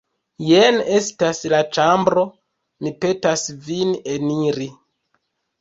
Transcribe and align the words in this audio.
Jen 0.45 0.79
estas 0.99 1.41
la 1.53 1.59
ĉambro; 1.77 2.25
mi 2.87 2.95
petas 3.05 3.47
vin 3.69 3.95
eniri. 4.17 4.73